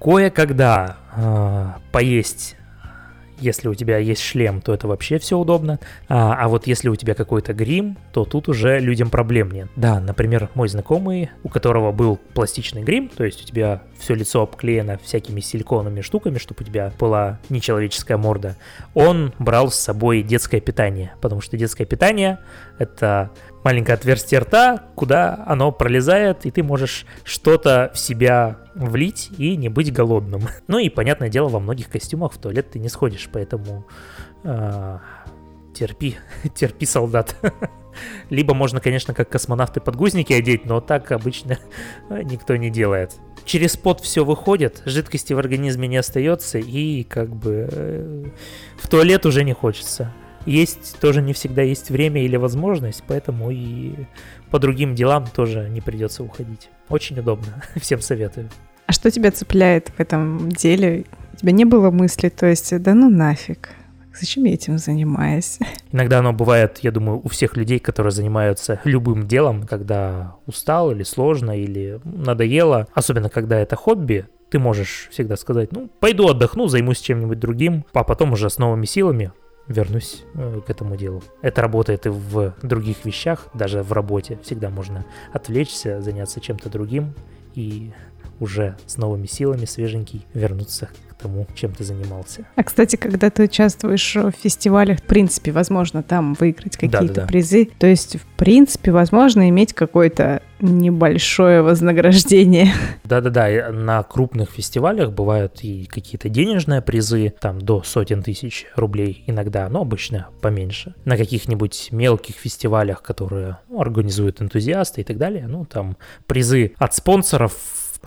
Кое-когда 0.00 0.96
э, 1.16 1.66
поесть 1.92 2.56
если 3.40 3.68
у 3.68 3.74
тебя 3.74 3.98
есть 3.98 4.22
шлем, 4.22 4.60
то 4.60 4.72
это 4.72 4.88
вообще 4.88 5.18
все 5.18 5.38
удобно. 5.38 5.80
А, 6.08 6.34
а 6.34 6.48
вот 6.48 6.66
если 6.66 6.88
у 6.88 6.96
тебя 6.96 7.14
какой-то 7.14 7.52
грим, 7.52 7.96
то 8.12 8.24
тут 8.24 8.48
уже 8.48 8.78
людям 8.78 9.10
проблем 9.10 9.50
нет. 9.50 9.68
Да, 9.76 10.00
например, 10.00 10.50
мой 10.54 10.68
знакомый, 10.68 11.30
у 11.42 11.48
которого 11.48 11.92
был 11.92 12.18
пластичный 12.34 12.82
грим, 12.82 13.08
то 13.08 13.24
есть 13.24 13.42
у 13.42 13.46
тебя 13.46 13.82
все 13.98 14.14
лицо 14.14 14.42
обклеено 14.42 14.98
всякими 14.98 15.40
силиконовыми 15.40 16.00
штуками, 16.00 16.38
чтобы 16.38 16.62
у 16.62 16.64
тебя 16.64 16.92
была 16.98 17.38
нечеловеческая 17.48 18.18
морда, 18.18 18.56
он 18.94 19.32
брал 19.38 19.70
с 19.70 19.76
собой 19.76 20.22
детское 20.22 20.60
питание, 20.60 21.14
потому 21.20 21.40
что 21.40 21.56
детское 21.56 21.84
питание— 21.84 22.38
это 22.78 23.30
маленькое 23.64 23.94
отверстие 23.94 24.40
рта, 24.40 24.84
куда 24.94 25.42
оно 25.46 25.72
пролезает, 25.72 26.46
и 26.46 26.50
ты 26.50 26.62
можешь 26.62 27.06
что-то 27.24 27.90
в 27.94 27.98
себя 27.98 28.58
влить 28.74 29.30
и 29.38 29.56
не 29.56 29.68
быть 29.68 29.92
голодным. 29.92 30.42
Ну 30.66 30.78
и, 30.78 30.88
понятное 30.88 31.28
дело, 31.28 31.48
во 31.48 31.60
многих 31.60 31.88
костюмах 31.88 32.32
в 32.32 32.38
туалет 32.38 32.70
ты 32.70 32.78
не 32.78 32.88
сходишь, 32.88 33.28
поэтому 33.32 33.86
э, 34.42 34.98
терпи, 35.74 36.16
терпи, 36.54 36.86
солдат. 36.86 37.36
Либо 38.30 38.54
можно, 38.54 38.80
конечно, 38.80 39.14
как 39.14 39.28
космонавты 39.28 39.80
подгузники 39.80 40.32
одеть, 40.32 40.64
но 40.66 40.80
так 40.80 41.12
обычно 41.12 41.58
никто 42.10 42.56
не 42.56 42.70
делает. 42.70 43.12
Через 43.44 43.76
пот 43.76 44.00
все 44.00 44.24
выходит, 44.24 44.82
жидкости 44.84 45.32
в 45.32 45.38
организме 45.38 45.86
не 45.86 45.98
остается, 45.98 46.58
и 46.58 47.04
как 47.04 47.34
бы 47.34 47.68
э, 47.70 48.24
в 48.76 48.88
туалет 48.88 49.26
уже 49.26 49.44
не 49.44 49.52
хочется 49.52 50.12
есть 50.46 50.98
тоже 51.00 51.22
не 51.22 51.32
всегда 51.32 51.62
есть 51.62 51.90
время 51.90 52.22
или 52.22 52.36
возможность, 52.36 53.02
поэтому 53.06 53.50
и 53.50 53.94
по 54.50 54.58
другим 54.58 54.94
делам 54.94 55.26
тоже 55.26 55.68
не 55.70 55.80
придется 55.80 56.22
уходить. 56.22 56.68
Очень 56.88 57.18
удобно, 57.18 57.62
всем 57.76 58.00
советую. 58.00 58.50
А 58.86 58.92
что 58.92 59.10
тебя 59.10 59.30
цепляет 59.30 59.90
в 59.96 60.00
этом 60.00 60.50
деле? 60.50 61.04
У 61.32 61.36
тебя 61.36 61.52
не 61.52 61.64
было 61.64 61.90
мысли, 61.90 62.28
то 62.28 62.46
есть, 62.46 62.76
да 62.82 62.94
ну 62.94 63.08
нафиг, 63.08 63.70
зачем 64.18 64.44
я 64.44 64.54
этим 64.54 64.78
занимаюсь? 64.78 65.58
Иногда 65.92 66.18
оно 66.18 66.32
бывает, 66.32 66.78
я 66.82 66.90
думаю, 66.90 67.20
у 67.24 67.28
всех 67.28 67.56
людей, 67.56 67.78
которые 67.78 68.12
занимаются 68.12 68.80
любым 68.84 69.26
делом, 69.26 69.64
когда 69.64 70.36
устал 70.46 70.92
или 70.92 71.02
сложно, 71.02 71.58
или 71.58 72.00
надоело, 72.04 72.86
особенно 72.92 73.30
когда 73.30 73.58
это 73.58 73.76
хобби, 73.76 74.26
ты 74.50 74.58
можешь 74.58 75.08
всегда 75.10 75.36
сказать, 75.36 75.72
ну, 75.72 75.88
пойду 75.98 76.28
отдохну, 76.28 76.68
займусь 76.68 77.00
чем-нибудь 77.00 77.40
другим, 77.40 77.84
а 77.92 78.04
потом 78.04 78.32
уже 78.32 78.50
с 78.50 78.58
новыми 78.58 78.86
силами 78.86 79.32
вернусь 79.68 80.24
э, 80.34 80.60
к 80.66 80.70
этому 80.70 80.96
делу. 80.96 81.22
Это 81.42 81.62
работает 81.62 82.06
и 82.06 82.10
в 82.10 82.54
других 82.62 83.04
вещах, 83.04 83.48
даже 83.54 83.82
в 83.82 83.92
работе. 83.92 84.38
Всегда 84.42 84.70
можно 84.70 85.04
отвлечься, 85.32 86.00
заняться 86.00 86.40
чем-то 86.40 86.68
другим 86.68 87.14
и 87.54 87.92
уже 88.40 88.76
с 88.86 88.96
новыми 88.96 89.26
силами, 89.26 89.64
свеженький, 89.64 90.26
вернуться 90.34 90.88
к 91.08 91.14
тому, 91.22 91.46
чем 91.54 91.72
ты 91.72 91.84
занимался. 91.84 92.44
А, 92.56 92.62
кстати, 92.62 92.96
когда 92.96 93.30
ты 93.30 93.44
участвуешь 93.44 94.16
в 94.16 94.32
фестивалях, 94.32 94.98
в 94.98 95.02
принципе, 95.02 95.52
возможно 95.52 96.02
там 96.02 96.34
выиграть 96.34 96.76
какие-то 96.76 97.00
да, 97.00 97.14
да, 97.14 97.20
да. 97.22 97.26
призы. 97.26 97.68
То 97.78 97.86
есть, 97.86 98.16
в 98.16 98.26
принципе, 98.36 98.90
возможно 98.90 99.48
иметь 99.48 99.72
какой-то 99.72 100.42
небольшое 100.60 101.62
вознаграждение. 101.62 102.72
Да-да-да, 103.04 103.70
на 103.70 104.02
крупных 104.02 104.50
фестивалях 104.50 105.12
бывают 105.12 105.60
и 105.62 105.86
какие-то 105.86 106.28
денежные 106.28 106.80
призы, 106.80 107.34
там 107.40 107.60
до 107.60 107.82
сотен 107.82 108.22
тысяч 108.22 108.66
рублей 108.76 109.24
иногда, 109.26 109.68
но 109.68 109.82
обычно 109.82 110.28
поменьше. 110.40 110.94
На 111.04 111.16
каких-нибудь 111.16 111.88
мелких 111.92 112.36
фестивалях, 112.36 113.02
которые 113.02 113.58
ну, 113.68 113.80
организуют 113.80 114.40
энтузиасты 114.40 115.02
и 115.02 115.04
так 115.04 115.18
далее, 115.18 115.46
ну 115.48 115.64
там 115.64 115.96
призы 116.26 116.72
от 116.78 116.94
спонсоров 116.94 117.52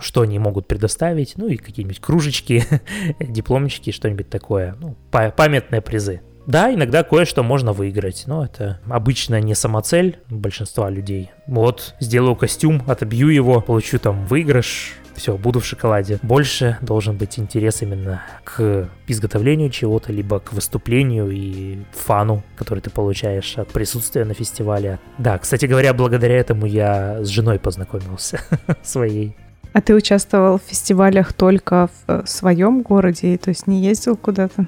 что 0.00 0.22
они 0.22 0.38
могут 0.38 0.66
предоставить, 0.66 1.34
ну 1.36 1.48
и 1.48 1.56
какие-нибудь 1.56 2.00
кружечки, 2.00 2.64
дипломчики, 3.20 3.90
что-нибудь 3.90 4.28
такое, 4.28 4.76
ну, 4.80 4.96
памятные 5.10 5.80
призы. 5.80 6.22
Да, 6.46 6.72
иногда 6.72 7.02
кое-что 7.02 7.42
можно 7.42 7.74
выиграть, 7.74 8.24
но 8.26 8.42
это 8.42 8.80
обычно 8.88 9.38
не 9.38 9.54
самоцель 9.54 10.18
большинства 10.30 10.88
людей. 10.88 11.30
Вот, 11.46 11.94
сделаю 12.00 12.36
костюм, 12.36 12.82
отобью 12.86 13.28
его, 13.28 13.60
получу 13.60 13.98
там 13.98 14.24
выигрыш, 14.24 14.94
все, 15.18 15.36
буду 15.36 15.60
в 15.60 15.66
шоколаде. 15.66 16.18
Больше 16.22 16.78
должен 16.80 17.18
быть 17.18 17.38
интерес 17.38 17.82
именно 17.82 18.22
к 18.44 18.88
изготовлению 19.08 19.68
чего-то, 19.68 20.12
либо 20.12 20.40
к 20.40 20.52
выступлению 20.54 21.30
и 21.30 21.80
фану, 21.92 22.42
который 22.56 22.80
ты 22.80 22.88
получаешь 22.88 23.58
от 23.58 23.68
присутствия 23.68 24.24
на 24.24 24.32
фестивале. 24.32 25.00
Да, 25.18 25.36
кстати 25.38 25.66
говоря, 25.66 25.92
благодаря 25.92 26.36
этому 26.36 26.64
я 26.64 27.22
с 27.22 27.28
женой 27.28 27.58
познакомился 27.58 28.40
своей. 28.82 29.36
А 29.72 29.80
ты 29.80 29.94
участвовал 29.94 30.58
в 30.58 30.62
фестивалях 30.62 31.32
только 31.32 31.88
в 31.88 32.10
э, 32.10 32.22
своем 32.26 32.82
городе, 32.82 33.36
то 33.38 33.50
есть 33.50 33.66
не 33.66 33.82
ездил 33.82 34.16
куда-то? 34.16 34.66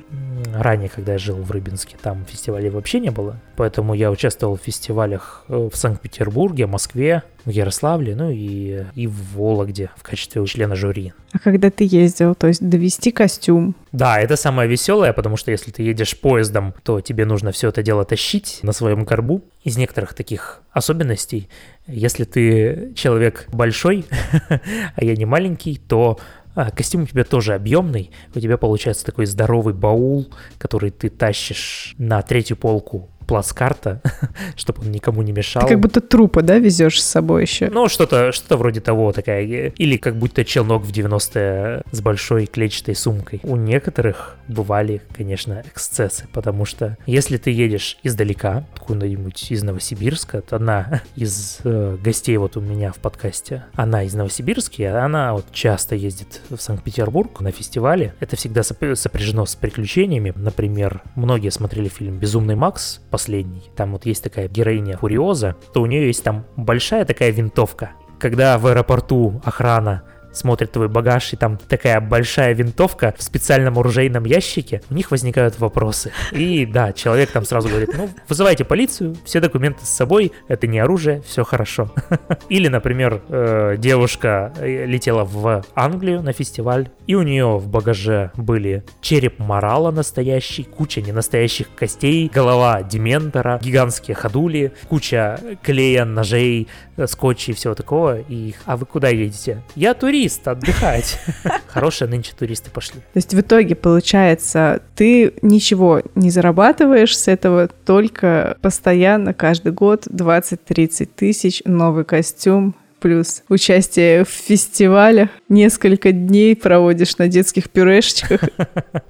Ранее, 0.55 0.89
когда 0.89 1.13
я 1.13 1.19
жил 1.19 1.37
в 1.37 1.51
Рыбинске, 1.51 1.97
там 2.01 2.25
фестивалей 2.25 2.71
вообще 2.71 3.01
не 3.01 3.11
было, 3.11 3.37
поэтому 3.57 3.95
я 3.95 4.11
участвовал 4.11 4.57
в 4.57 4.63
фестивалях 4.63 5.45
э, 5.49 5.69
в 5.73 5.77
Санкт-Петербурге, 5.77 6.67
Москве, 6.67 7.23
в 7.45 7.51
Ярославле, 7.51 8.15
ну 8.15 8.31
и, 8.31 8.85
и 8.95 9.07
в 9.07 9.37
Вологде 9.37 9.91
в 9.97 10.03
качестве 10.03 10.45
члена 10.47 10.77
жюри. 10.77 11.13
А 11.33 11.39
когда 11.39 11.71
ты 11.71 11.87
ездил, 11.89 12.35
то 12.35 12.47
есть 12.47 12.67
довести 12.67 13.13
костюм? 13.13 13.75
Да, 13.93 14.21
это 14.21 14.37
самое 14.37 14.69
веселое, 14.69 15.13
потому 15.13 15.37
что 15.37 15.51
если 15.51 15.71
ты 15.71 15.83
едешь 15.83 16.19
поездом, 16.19 16.75
то 16.83 17.01
тебе 17.01 17.25
нужно 17.25 17.53
все 17.53 17.69
это 17.69 17.83
дело 17.83 18.05
тащить 18.05 18.61
на 18.63 18.73
своем 18.73 19.05
горбу. 19.05 19.43
Из 19.63 19.77
некоторых 19.77 20.15
таких 20.15 20.63
особенностей, 20.73 21.49
если 21.87 22.25
ты 22.25 22.93
человек 22.95 23.47
большой, 23.53 24.07
а 24.49 25.05
я 25.05 25.15
не 25.17 25.27
маленький, 25.27 25.77
то 25.77 26.19
а, 26.55 26.71
костюм 26.71 27.03
у 27.03 27.07
тебя 27.07 27.25
тоже 27.25 27.55
объемный, 27.55 28.11
у 28.35 28.41
тебя 28.41 28.59
получается 28.59 29.05
такой 29.05 29.27
здоровый 29.27 29.75
баул, 29.75 30.29
который 30.59 30.91
ты 30.91 31.09
тащишь 31.09 31.95
на 31.99 32.23
третью 32.23 32.57
полку 32.57 33.09
плацкарта, 33.31 34.03
чтобы 34.57 34.83
он 34.83 34.91
никому 34.91 35.23
не 35.23 35.31
мешал. 35.31 35.63
Ты 35.63 35.69
как 35.69 35.81
будто 35.81 36.01
трупа, 36.01 36.43
да, 36.43 36.59
везешь 36.59 37.01
с 37.01 37.07
собой 37.07 37.43
еще? 37.43 37.71
Ну, 37.71 37.89
что-то 37.89 38.33
что 38.33 38.57
вроде 38.57 38.81
того, 38.81 39.13
такая. 39.13 39.45
Или 39.69 39.97
как 39.99 40.17
будто 40.17 40.45
челнок 40.45 40.83
в 40.83 40.91
90-е 40.91 41.83
с 41.93 42.01
большой 42.01 42.47
клетчатой 42.47 42.97
сумкой. 42.97 43.39
У 43.45 43.55
некоторых 43.55 44.37
бывали, 44.49 45.01
конечно, 45.17 45.63
эксцессы, 45.65 46.27
потому 46.33 46.65
что 46.65 46.99
если 47.07 47.37
ты 47.37 47.53
едешь 47.53 47.99
издалека, 48.03 48.65
откуда-нибудь 48.75 49.53
из 49.53 49.63
Новосибирска, 49.63 50.41
то 50.41 50.57
она 50.57 51.03
из 51.15 51.61
э, 51.63 51.99
гостей 52.03 52.37
вот 52.37 52.57
у 52.57 52.61
меня 52.61 52.91
в 52.91 52.97
подкасте, 52.97 53.63
она 53.75 54.03
из 54.03 54.15
Новосибирска, 54.15 55.05
она 55.05 55.35
вот 55.35 55.45
часто 55.53 55.95
ездит 55.95 56.41
в 56.51 56.59
Санкт-Петербург 56.59 57.41
на 57.41 57.53
фестивале. 57.53 58.13
Это 58.19 58.35
всегда 58.35 58.65
сопряжено 58.65 59.47
с 59.47 59.55
приключениями. 59.55 60.33
Например, 60.35 61.05
многие 61.15 61.51
смотрели 61.51 61.87
фильм 61.87 62.19
«Безумный 62.19 62.57
Макс», 62.57 63.01
по 63.11 63.19
последний, 63.21 63.71
там 63.77 63.93
вот 63.93 64.07
есть 64.07 64.25
такая 64.25 64.49
героиня 64.49 64.97
Фуриоза, 64.97 65.55
то 65.75 65.83
у 65.83 65.87
нее 65.87 66.07
есть 66.07 66.25
там 66.25 66.47
большая 66.57 67.05
такая 67.05 67.31
винтовка. 67.31 67.91
Когда 68.19 68.57
в 68.59 68.67
аэропорту 68.67 69.43
охрана 69.45 70.05
смотрят 70.33 70.73
твой 70.73 70.89
багаж, 70.89 71.33
и 71.33 71.37
там 71.37 71.59
такая 71.69 72.01
большая 72.01 72.55
винтовка 72.55 73.15
в 73.17 73.23
специальном 73.23 73.79
оружейном 73.79 74.25
ящике, 74.25 74.83
у 74.91 74.95
них 74.95 75.11
возникают 75.11 75.59
вопросы. 75.59 76.13
И 76.33 76.67
да, 76.67 76.93
человек 76.93 77.31
там 77.31 77.45
сразу 77.45 77.69
говорит, 77.69 77.91
ну, 77.97 78.09
вызывайте 78.29 78.65
полицию, 78.65 79.17
все 79.25 79.41
документы 79.41 79.85
с 79.85 79.89
собой, 79.89 80.33
это 80.49 80.67
не 80.67 80.79
оружие, 80.79 81.23
все 81.23 81.45
хорошо. 81.45 81.93
Или, 82.49 82.69
например, 82.69 83.23
э, 83.29 83.77
девушка 83.79 84.53
э, 84.57 84.87
летела 84.87 85.25
в 85.25 85.65
Англию 85.75 86.23
на 86.23 86.33
фестиваль, 86.33 86.91
и 87.07 87.15
у 87.15 87.23
нее 87.23 87.59
в 87.59 87.69
багаже 87.69 88.31
были 88.37 88.85
череп 89.01 89.39
морала 89.39 89.91
настоящий, 89.91 90.65
куча 90.65 91.03
ненастоящих 91.03 91.67
костей, 91.75 92.31
голова 92.33 92.83
дементора, 92.83 93.59
гигантские 93.63 94.15
ходули, 94.15 94.73
куча 94.89 95.41
клея, 95.63 96.05
ножей, 96.05 96.69
э, 96.97 97.07
скотча 97.07 97.53
и 97.53 97.55
всего 97.55 97.75
такого. 97.75 98.21
И 98.21 98.55
а 98.67 98.77
вы 98.77 98.87
куда 98.87 99.09
едете? 99.09 99.63
Я 99.75 99.95
турист, 99.95 100.20
отдыхать. 100.53 101.19
Хорошие 101.67 102.09
нынче 102.09 102.33
туристы 102.39 102.71
пошли. 102.71 103.01
То 103.01 103.17
есть 103.17 103.35
в 103.35 103.41
итоге 103.41 103.75
получается, 103.75 104.83
ты 104.95 105.35
ничего 105.43 106.03
не 106.15 106.31
зарабатываешь 106.31 107.17
с 107.17 107.29
этого, 107.29 107.69
только 107.69 108.57
постоянно 108.61 109.35
каждый 109.35 109.73
год 109.73 110.07
20-30 110.07 111.09
тысяч, 111.17 111.63
новый 111.65 112.05
костюм, 112.05 112.75
плюс 113.01 113.43
участие 113.49 114.25
в 114.25 114.29
фестивалях, 114.29 115.31
несколько 115.49 116.13
дней 116.13 116.55
проводишь 116.55 117.17
на 117.19 117.29
детских 117.29 117.71
пюрешечках. 117.71 118.43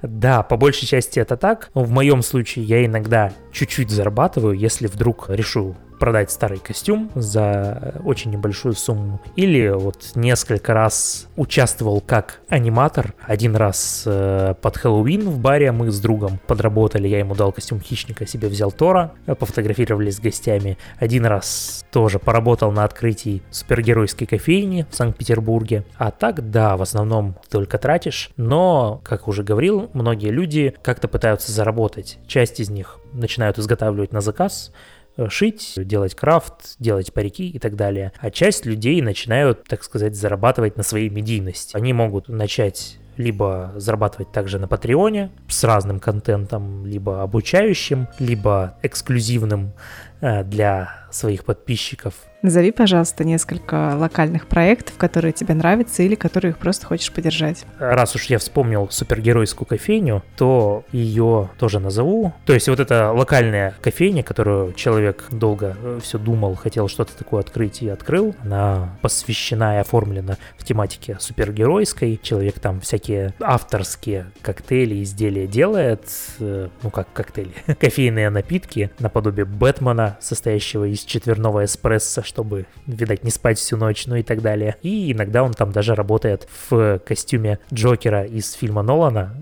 Да, 0.01 0.43
по 0.43 0.55
большей 0.55 0.87
части 0.87 1.19
это 1.19 1.35
так. 1.35 1.69
В 1.73 1.89
моем 1.89 2.21
случае 2.21 2.65
я 2.65 2.85
иногда 2.85 3.33
чуть-чуть 3.51 3.89
зарабатываю, 3.89 4.53
если 4.53 4.87
вдруг 4.87 5.29
решу 5.29 5.75
продать 6.01 6.31
старый 6.31 6.57
костюм 6.57 7.11
за 7.13 7.93
очень 8.03 8.31
небольшую 8.31 8.73
сумму. 8.73 9.21
Или 9.35 9.69
вот 9.69 10.13
несколько 10.15 10.73
раз 10.73 11.27
участвовал 11.35 12.01
как 12.01 12.41
аниматор. 12.49 13.13
Один 13.21 13.55
раз 13.55 14.01
э, 14.07 14.55
под 14.59 14.77
Хэллоуин 14.77 15.29
в 15.29 15.37
баре 15.37 15.71
мы 15.71 15.91
с 15.91 15.99
другом 15.99 16.39
подработали. 16.47 17.07
Я 17.07 17.19
ему 17.19 17.35
дал 17.35 17.51
костюм 17.51 17.79
хищника, 17.79 18.25
себе 18.25 18.47
взял 18.47 18.71
Тора, 18.71 19.11
э, 19.27 19.35
пофотографировались 19.35 20.15
с 20.15 20.19
гостями. 20.19 20.79
Один 20.97 21.23
раз 21.27 21.85
тоже 21.91 22.17
поработал 22.17 22.71
на 22.71 22.83
открытии 22.83 23.43
супергеройской 23.51 24.25
кофейни 24.25 24.87
в 24.89 24.95
Санкт-Петербурге. 24.95 25.85
А 25.99 26.09
так, 26.09 26.49
да, 26.49 26.77
в 26.77 26.81
основном 26.81 27.35
только 27.47 27.77
тратишь. 27.77 28.31
Но, 28.37 29.01
как 29.03 29.27
уже 29.27 29.43
говорил, 29.43 29.91
многие 29.93 30.31
люди 30.31 30.73
как-то 30.81 31.07
пытаются 31.07 31.51
заработать. 31.51 32.17
Часть 32.25 32.59
из 32.59 32.71
них 32.71 32.97
начинают 33.13 33.59
изготавливать 33.59 34.13
на 34.13 34.21
заказ, 34.21 34.71
Э, 34.71 35.00
шить, 35.29 35.73
делать 35.77 36.15
крафт, 36.15 36.75
делать 36.79 37.13
парики 37.13 37.49
и 37.49 37.59
так 37.59 37.75
далее. 37.75 38.11
А 38.19 38.31
часть 38.31 38.65
людей 38.65 39.01
начинают, 39.01 39.63
так 39.65 39.83
сказать, 39.83 40.15
зарабатывать 40.15 40.77
на 40.77 40.83
своей 40.83 41.09
медийности. 41.09 41.75
Они 41.75 41.93
могут 41.93 42.29
начать 42.29 42.97
либо 43.17 43.73
зарабатывать 43.75 44.31
также 44.31 44.57
на 44.57 44.67
Патреоне 44.67 45.31
с 45.47 45.63
разным 45.63 45.99
контентом, 45.99 46.85
либо 46.85 47.21
обучающим, 47.21 48.07
либо 48.19 48.77
эксклюзивным 48.81 49.73
э, 50.21 50.43
для 50.43 51.00
своих 51.11 51.45
подписчиков. 51.45 52.13
Назови, 52.41 52.71
пожалуйста, 52.71 53.23
несколько 53.23 53.95
локальных 53.95 54.47
проектов, 54.47 54.97
которые 54.97 55.31
тебе 55.31 55.53
нравятся 55.53 56.01
или 56.01 56.15
которые 56.15 56.51
их 56.51 56.57
просто 56.57 56.87
хочешь 56.87 57.11
поддержать. 57.11 57.65
Раз 57.77 58.15
уж 58.15 58.25
я 58.25 58.39
вспомнил 58.39 58.89
супергеройскую 58.89 59.67
кофейню, 59.67 60.23
то 60.37 60.83
ее 60.91 61.51
тоже 61.59 61.79
назову. 61.79 62.33
То 62.45 62.53
есть 62.53 62.67
вот 62.67 62.79
эта 62.79 63.11
локальная 63.11 63.75
кофейня, 63.81 64.23
которую 64.23 64.73
человек 64.73 65.25
долго 65.29 65.77
э, 65.79 65.99
все 66.01 66.17
думал, 66.17 66.55
хотел 66.55 66.87
что-то 66.87 67.15
такое 67.15 67.41
открыть 67.41 67.83
и 67.83 67.89
открыл, 67.89 68.35
она 68.43 68.97
посвящена 69.03 69.77
и 69.77 69.81
оформлена 69.81 70.37
в 70.57 70.65
тематике 70.65 71.17
супергеройской. 71.19 72.19
Человек 72.23 72.59
там 72.59 72.81
всякие 72.81 73.35
авторские 73.39 74.31
коктейли, 74.41 75.03
изделия 75.03 75.45
делает, 75.45 76.09
э, 76.39 76.69
ну 76.81 76.89
как 76.89 77.13
коктейли, 77.13 77.53
кофейные 77.79 78.31
напитки 78.31 78.89
наподобие 78.97 79.45
Бэтмена, 79.45 80.17
состоящего 80.21 80.85
из 80.85 81.00
четверного 81.03 81.65
эспрессо, 81.65 82.21
чтобы, 82.23 82.65
видать, 82.85 83.23
не 83.23 83.31
спать 83.31 83.57
всю 83.57 83.77
ночь, 83.77 84.05
ну 84.07 84.15
и 84.15 84.23
так 84.23 84.41
далее. 84.41 84.75
И 84.81 85.11
иногда 85.11 85.43
он 85.43 85.53
там 85.53 85.71
даже 85.71 85.95
работает 85.95 86.47
в 86.69 86.99
костюме 86.99 87.59
Джокера 87.73 88.23
из 88.23 88.53
фильма 88.53 88.81
Нолана, 88.83 89.33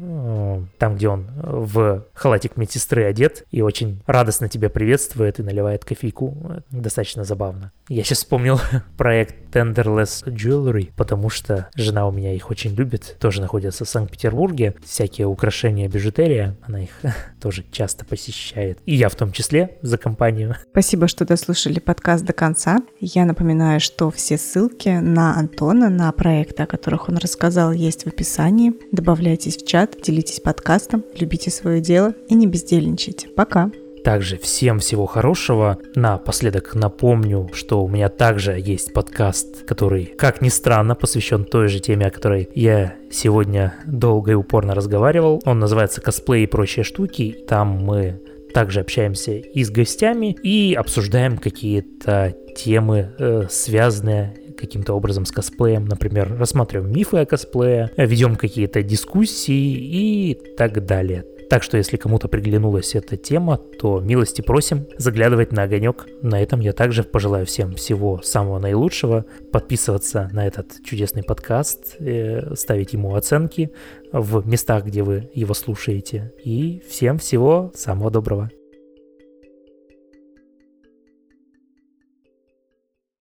там, 0.77 0.95
где 0.95 1.09
он 1.09 1.27
в 1.35 2.05
халатик 2.13 2.57
медсестры 2.57 3.03
одет 3.03 3.45
и 3.51 3.61
очень 3.61 4.01
радостно 4.05 4.47
тебя 4.49 4.69
приветствует 4.69 5.39
и 5.39 5.43
наливает 5.43 5.85
кофейку. 5.85 6.63
Достаточно 6.71 7.23
забавно. 7.23 7.71
Я 7.87 8.03
сейчас 8.03 8.19
вспомнил 8.19 8.59
проект 8.97 9.35
Tenderless 9.53 10.25
Jewelry, 10.25 10.91
потому 10.95 11.29
что 11.29 11.69
жена 11.75 12.07
у 12.07 12.11
меня 12.11 12.33
их 12.33 12.49
очень 12.49 12.73
любит, 12.75 13.17
тоже 13.19 13.41
находится 13.41 13.85
в 13.85 13.89
Санкт-Петербурге. 13.89 14.75
Всякие 14.83 15.27
украшения, 15.27 15.89
бижутерия, 15.89 16.55
она 16.61 16.83
их 16.83 16.91
тоже 17.41 17.65
часто 17.71 18.05
посещает. 18.05 18.79
И 18.85 18.95
я 18.95 19.09
в 19.09 19.15
том 19.15 19.31
числе 19.31 19.77
за 19.81 19.97
компанию. 19.97 20.55
Спасибо, 20.71 21.07
что 21.07 21.25
дослушали 21.25 21.48
подкаст 21.79 22.25
до 22.25 22.33
конца. 22.33 22.77
Я 22.99 23.25
напоминаю, 23.25 23.79
что 23.79 24.11
все 24.11 24.37
ссылки 24.37 24.89
на 24.89 25.35
Антона, 25.35 25.89
на 25.89 26.11
проекты, 26.11 26.61
о 26.61 26.67
которых 26.67 27.09
он 27.09 27.17
рассказал, 27.17 27.71
есть 27.71 28.03
в 28.03 28.07
описании. 28.07 28.73
Добавляйтесь 28.91 29.57
в 29.57 29.65
чат, 29.65 29.95
делитесь 29.99 30.39
подкастом, 30.39 31.03
любите 31.17 31.49
свое 31.49 31.81
дело 31.81 32.13
и 32.27 32.35
не 32.35 32.45
бездельничайте. 32.45 33.29
Пока! 33.29 33.71
Также 34.03 34.37
всем 34.37 34.77
всего 34.77 35.07
хорошего. 35.07 35.79
Напоследок 35.95 36.75
напомню, 36.75 37.49
что 37.53 37.83
у 37.83 37.87
меня 37.87 38.09
также 38.09 38.51
есть 38.51 38.93
подкаст, 38.93 39.65
который, 39.65 40.05
как 40.05 40.41
ни 40.41 40.49
странно, 40.49 40.93
посвящен 40.93 41.45
той 41.45 41.67
же 41.67 41.79
теме, 41.79 42.05
о 42.05 42.11
которой 42.11 42.49
я 42.53 42.93
сегодня 43.11 43.73
долго 43.87 44.31
и 44.31 44.35
упорно 44.35 44.75
разговаривал. 44.75 45.41
Он 45.45 45.59
называется 45.59 45.99
«Косплей 45.99 46.43
и 46.43 46.47
прочие 46.47 46.83
штуки». 46.83 47.43
Там 47.47 47.69
мы 47.69 48.21
также 48.53 48.81
общаемся 48.81 49.33
и 49.33 49.63
с 49.63 49.69
гостями, 49.69 50.35
и 50.43 50.73
обсуждаем 50.73 51.37
какие-то 51.37 52.35
темы, 52.55 53.11
э, 53.19 53.43
связанные 53.49 54.35
каким-то 54.57 54.93
образом 54.93 55.25
с 55.25 55.31
косплеем. 55.31 55.85
Например, 55.85 56.35
рассматриваем 56.37 56.91
мифы 56.91 57.17
о 57.17 57.25
косплее, 57.25 57.91
ведем 57.97 58.35
какие-то 58.35 58.83
дискуссии 58.83 59.53
и 59.53 60.37
так 60.57 60.85
далее. 60.85 61.23
Так 61.49 61.63
что, 61.63 61.77
если 61.77 61.97
кому-то 61.97 62.27
приглянулась 62.27 62.93
эта 62.93 63.17
тема, 63.17 63.57
то 63.57 63.99
милости 63.99 64.41
просим 64.41 64.85
заглядывать 64.97 65.51
на 65.51 65.63
огонек. 65.63 66.05
На 66.21 66.41
этом 66.41 66.59
я 66.59 66.73
также 66.73 67.03
пожелаю 67.03 67.47
всем 67.47 67.73
всего 67.73 68.21
самого 68.21 68.59
наилучшего, 68.59 69.25
подписываться 69.51 70.29
на 70.31 70.45
этот 70.45 70.83
чудесный 70.83 71.23
подкаст, 71.23 71.95
э, 71.99 72.53
ставить 72.55 72.93
ему 72.93 73.15
оценки 73.15 73.71
в 74.11 74.47
местах, 74.47 74.85
где 74.85 75.01
вы 75.01 75.31
его 75.33 75.55
слушаете. 75.55 76.33
И 76.43 76.83
всем 76.87 77.17
всего 77.17 77.71
самого 77.73 78.11
доброго. 78.11 78.51